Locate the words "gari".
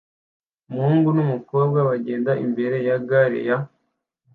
3.09-3.39